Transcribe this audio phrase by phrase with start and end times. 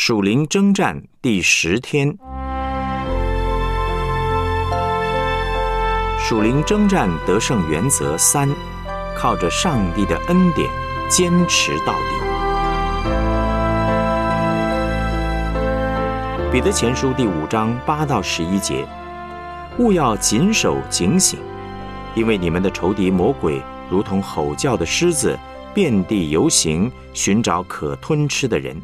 [0.00, 2.16] 属灵征战第十天，
[6.20, 8.48] 属灵征战得胜原则三：
[9.16, 10.70] 靠着上帝的恩典
[11.08, 12.10] 坚持到底。
[16.52, 18.86] 彼得前书第五章八到十一节：
[19.78, 21.40] 勿要谨守警醒，
[22.14, 23.60] 因为你们的仇敌魔鬼
[23.90, 25.36] 如同吼叫的狮子，
[25.74, 28.80] 遍地游行，寻找可吞吃的人。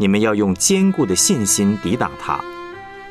[0.00, 2.42] 你们要用坚固的信心抵挡他，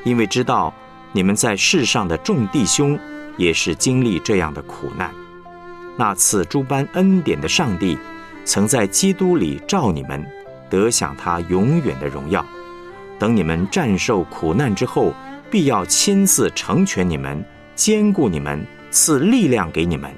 [0.04, 0.74] 因为知道
[1.12, 2.98] 你们在世上的众弟兄
[3.38, 5.14] 也是经历这样的苦难。
[5.96, 7.96] 那次诸般恩典的上帝，
[8.44, 10.26] 曾在基督里召你们，
[10.68, 12.44] 得享他永远的荣耀。
[13.20, 15.14] 等你们战胜苦难之后，
[15.52, 20.12] 必要亲自成全你们，坚固你们，赐力量给你们。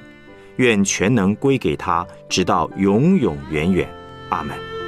[0.56, 3.90] 愿全能归给他，直到永永远远。
[4.30, 4.81] 阿门。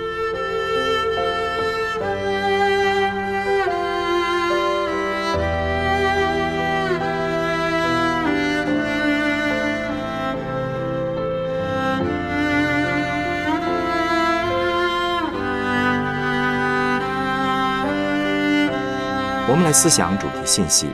[19.45, 20.87] 我们来思想主题信息：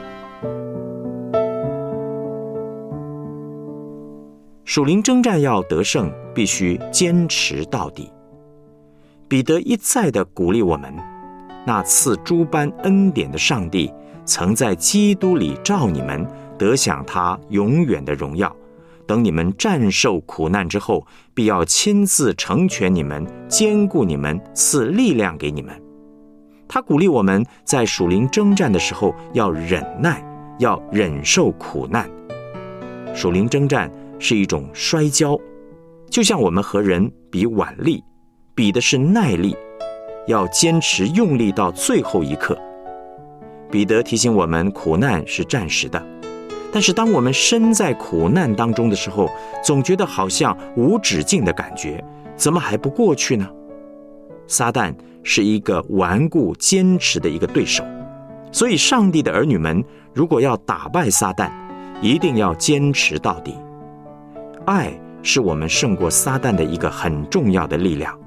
[4.65, 8.11] 属灵征战要得胜，必须坚持到底。
[9.27, 10.91] 彼得一再的鼓励我们：
[11.63, 13.93] 那赐诸般恩典的上帝，
[14.25, 16.25] 曾在基督里召你们，
[16.57, 18.53] 得享他永远的荣耀。
[19.05, 21.05] 等你们战胜苦难之后，
[21.35, 25.79] 必要亲自成全你们，坚固你们，赐力量给你们。
[26.71, 30.23] 他鼓励我们在属灵征战的时候要忍耐，
[30.59, 32.07] 要忍受苦难。
[33.15, 35.35] 属灵征战是一种摔跤，
[36.11, 38.03] 就像我们和人比腕力，
[38.53, 39.57] 比的是耐力，
[40.27, 42.55] 要坚持用力到最后一刻。
[43.71, 45.99] 彼得提醒我们，苦难是暂时的，
[46.71, 49.27] 但是当我们身在苦难当中的时候，
[49.63, 52.03] 总觉得好像无止境的感觉，
[52.35, 53.49] 怎么还不过去呢？
[54.49, 54.93] 撒旦。
[55.21, 57.83] 是一个顽固坚持的一个对手，
[58.53, 59.83] 所以上帝的儿女们
[60.13, 61.51] 如果要打败撒旦，
[62.01, 63.53] 一定要坚持到底。
[64.65, 68.17] 爱是我们胜过撒旦的一个很重要的力量，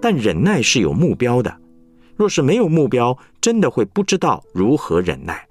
[0.00, 1.52] 但忍耐是有目标的。
[2.16, 5.44] 若是没有目标，真的会不知道如何忍耐。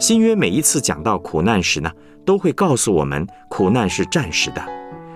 [0.00, 1.92] 新约每一次讲到苦难时呢，
[2.24, 4.62] 都会告诉我们，苦难是暂时的。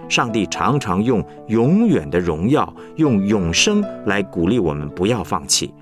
[0.08, 5.72] 上帝常常用永远的荣耀、用永生来鼓励我们不要放弃，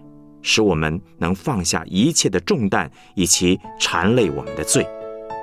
[0.43, 4.87] 使我们能放下一切的重担以及缠累我们的罪，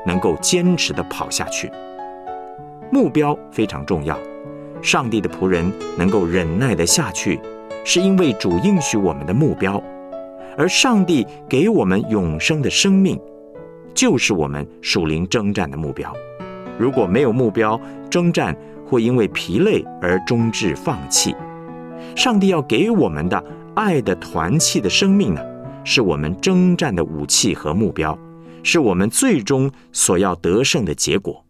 [0.06, 1.70] 能够坚持的跑下去。
[2.92, 4.18] 目标非常重要，
[4.82, 7.40] 上帝的仆人能够忍耐的下去，
[7.84, 9.84] 是因为主应许我们的目标，
[10.58, 13.20] 而上帝给我们永生的生命，
[13.94, 16.14] 就是我们属灵征战的目标。
[16.78, 17.80] 如果没有目标，
[18.10, 18.56] 征战。
[18.90, 21.36] 会因为疲累而终至放弃。
[22.16, 23.44] 上帝要给我们的
[23.76, 25.42] 爱的团契的生命呢，
[25.84, 28.18] 是我们征战的武器和目标，
[28.64, 31.44] 是我们最终所要得胜的结果。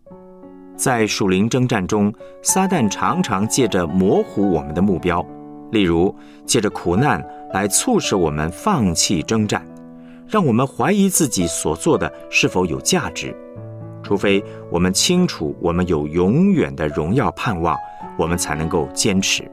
[0.75, 2.11] 在属灵征战中，
[2.41, 5.23] 撒旦常常借着模糊我们的目标，
[5.71, 7.23] 例如借着苦难
[7.53, 9.63] 来促使我们放弃征战，
[10.27, 13.35] 让我们怀疑自己所做的是否有价值。
[14.07, 14.41] 除非
[14.71, 17.75] 我们清楚我们有永远的荣耀盼望，
[18.17, 19.43] 我们才能够坚持。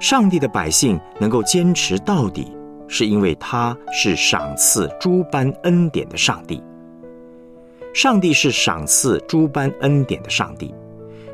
[0.00, 2.56] 上帝的百姓能够坚持到底，
[2.88, 6.62] 是因为他是赏赐诸般恩典的上帝。
[7.92, 10.74] 上帝是赏赐诸般恩典的上帝。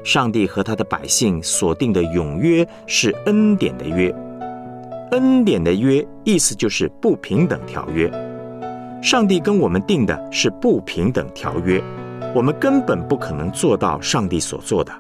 [0.02, 4.12] 上帝和他的百姓所定的永约是恩典的约。
[5.12, 8.10] 恩典的约意思就是不平等条约。
[9.00, 11.80] 上帝跟我们定的是不平等条约。
[12.34, 14.92] 我们根本不可能做到上帝所做的，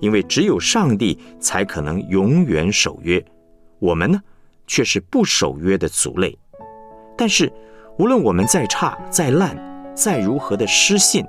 [0.00, 3.24] 因为只有上帝才可能永远守约。
[3.78, 4.20] 我们呢，
[4.66, 6.36] 却是不守约的族类。
[7.16, 7.52] 但是，
[7.98, 9.56] 无论我们再差、再烂、
[9.94, 11.24] 再如何的失信，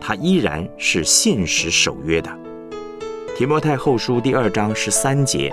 [0.00, 2.30] 他依然是信实守约的。
[3.36, 5.52] 提摩太后书第二章十三节：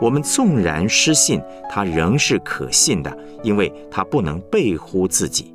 [0.00, 5.54] 我们纵然失信，他仍是可信的，因为他不能背乎自己。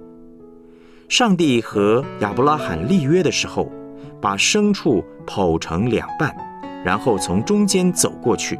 [1.13, 3.71] 上帝和亚伯拉罕立约的时候，
[4.19, 6.35] 把牲畜剖成两半，
[6.83, 8.59] 然后从中间走过去，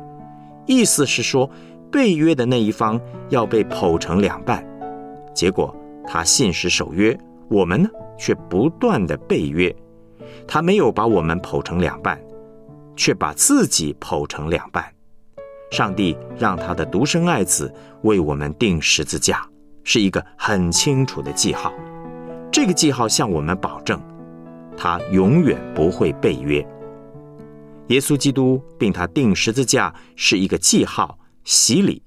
[0.68, 1.50] 意思是说，
[1.92, 4.64] 被约的那一方要被剖成两半。
[5.34, 7.20] 结果他信实守约，
[7.50, 7.90] 我们呢
[8.20, 9.76] 却不断的被约。
[10.48, 12.22] 他没有把我们剖成两半，
[12.96, 14.86] 却把自己剖成两半。
[15.72, 17.74] 上帝让他的独生爱子
[18.04, 19.44] 为我们钉十字架，
[19.84, 21.74] 是一个很清楚的记号。
[22.54, 24.00] 这个记号向我们保证，
[24.78, 26.64] 他永远不会背约。
[27.88, 32.00] 耶稣基督并他钉十字架是一个记号，洗礼、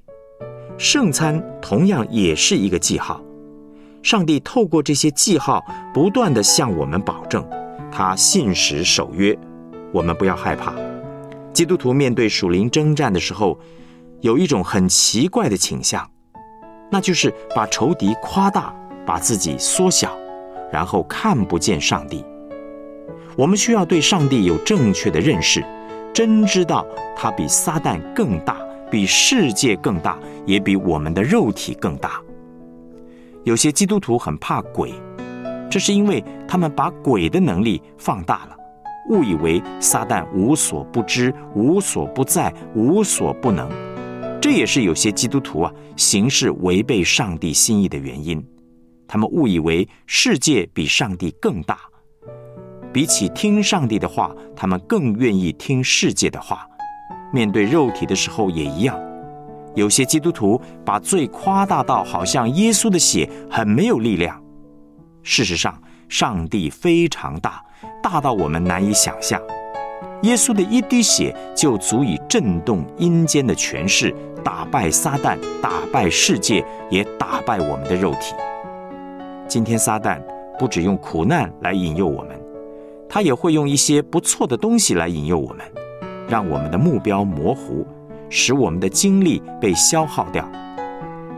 [0.79, 3.21] 圣餐同样也是一个记号。
[4.05, 5.61] 上帝透过这些记号，
[5.93, 7.45] 不断的向我们保证，
[7.91, 9.37] 他信实守约。
[9.93, 10.73] 我们不要害怕。
[11.53, 13.59] 基督徒面对属灵征战的时候，
[14.21, 16.09] 有一种很奇怪的倾向，
[16.89, 18.73] 那就是把仇敌夸大，
[19.05, 20.17] 把自己缩小，
[20.73, 22.25] 然后看不见上帝。
[23.37, 25.65] 我们需要对上帝有正确的认识，
[26.15, 28.57] 真知道他比撒旦更大，
[28.91, 32.21] 比世界更大，也比我们的肉体更大。
[33.45, 34.93] 有些基督徒很怕鬼，
[35.71, 38.57] 这是因为他们把鬼的能力放大了，
[39.11, 43.69] 误以为撒旦无所不知、无所不在、无所不能。
[44.41, 48.43] 这也是有些基督徒啊行事违背上帝心意的原因。
[49.07, 51.79] 他们误以为世界比上帝更大。
[52.93, 56.67] 比起听上帝的话，他们更愿意听世界的话。
[57.33, 58.99] 面对肉体的时候也一样。
[59.75, 64.43] 有些基督徒把罪夸大到好像耶稣的血很没有力量。
[65.23, 65.79] 事实上，
[66.09, 67.63] 上帝非常大，
[68.03, 69.39] 大到我们难以想象。
[70.23, 78.35] 耶稣的一滴血就足以震动阴间的权势，打败撒旦，打败世界，也打败我们的肉体。
[79.49, 80.21] 今天撒旦
[80.59, 82.41] 不只用苦难来引诱我们。
[83.09, 85.65] 他也会用一些不错的东西来引诱我们，
[86.29, 87.87] 让我们的目标模糊，
[88.29, 90.47] 使我们的精力被消耗掉。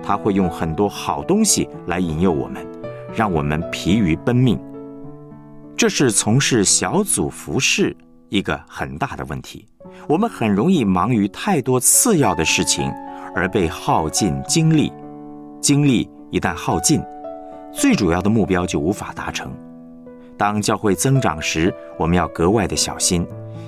[0.03, 2.67] 他会用很多好东西来引诱我们，
[3.15, 4.59] 让我们疲于奔命。
[5.77, 7.95] 这是从事小组服饰
[8.31, 9.67] 一个很大的问题。
[10.09, 12.91] 我们很容易忙于太多次要的事情，
[13.35, 14.91] 而被耗尽精力。
[15.61, 17.03] 精力一旦耗尽，
[17.73, 19.53] 最主要的目标就无法达成。
[20.37, 23.27] 当教会增长时，我们要格外的小心，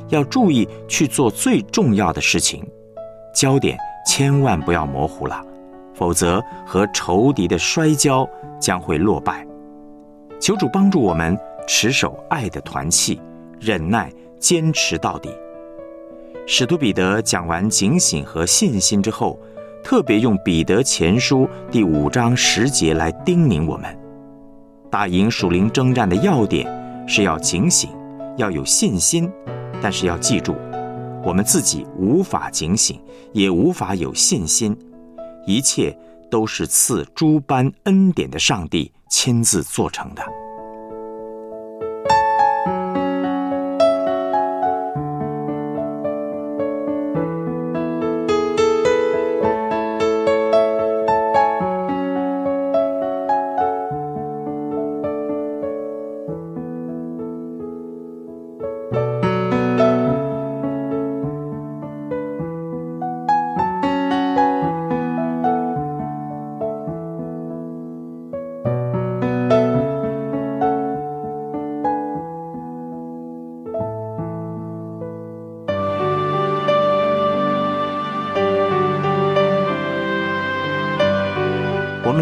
[0.09, 2.65] 要注意去做最重要的事情，
[3.35, 3.77] 焦点
[4.07, 5.45] 千万不要模糊了，
[5.95, 8.29] 否则和仇敌的摔跤
[8.61, 9.47] 将会落败。
[10.41, 11.37] 求主帮助我们
[11.67, 13.21] 持守爱的团契，
[13.61, 15.31] 忍耐坚持到底。
[16.47, 19.39] 使徒彼得讲完警醒和信心之后，
[19.83, 23.99] 特别用彼得前书第五章十节来叮咛我们。
[24.91, 26.67] 打赢属灵征战的要点
[27.09, 27.91] 是要警醒，
[28.37, 29.31] 要有信心，
[29.81, 30.55] 但是要记住，
[31.25, 33.01] 我们自己无法警醒，
[33.33, 34.77] 也无法有信心，
[35.47, 35.97] 一切
[36.31, 40.23] 都是赐诸般恩典的上帝亲自做成的。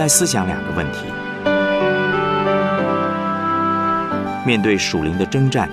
[0.09, 1.01] 思想两个问题：
[4.47, 5.69] 面对属灵的征战，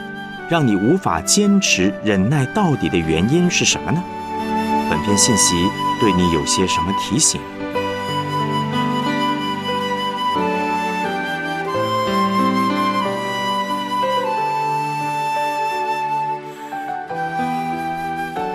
[0.50, 4.04] 让你无法坚持忍耐到底的原因是什么呢？
[4.90, 5.56] 本篇信息
[6.00, 7.40] 对你有些什么提醒？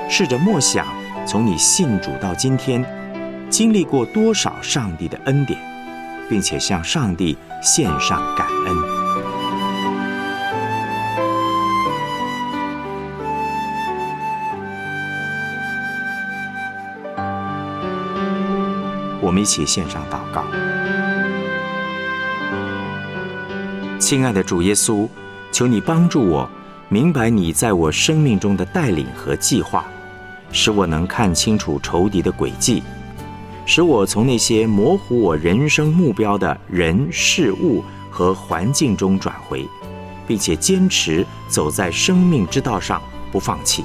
[0.09, 0.87] 试着默想，
[1.27, 2.85] 从你信主到今天。
[3.49, 5.59] 经历过多少上帝的恩典，
[6.31, 8.77] 并且向上帝献上感恩。
[19.21, 20.45] 我们一起献上祷告。
[23.99, 25.09] 亲爱的主耶稣，
[25.53, 26.49] 求你帮助我
[26.89, 29.85] 明白你在我生命中的带领和计划，
[30.51, 32.83] 使我能看清楚仇敌的诡计。
[33.67, 39.69] 使我从那些模糊我人生目标的人事物和环境中转回，
[40.27, 43.01] 并且坚持走在生命之道上
[43.31, 43.85] 不放弃。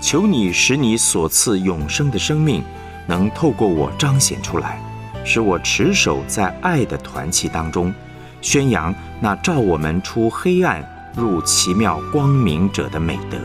[0.00, 2.62] 求你使你所赐永生的生命
[3.06, 4.80] 能透过我彰显出来，
[5.24, 7.92] 使我持守在爱的团契当中，
[8.40, 10.82] 宣扬那照我们出黑暗
[11.16, 13.38] 入奇妙光明者的美德。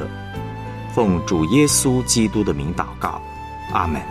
[0.93, 3.21] 奉主耶稣基督的名祷告，
[3.73, 4.01] 阿门。